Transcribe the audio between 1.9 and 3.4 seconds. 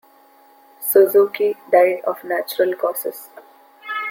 of natural causes.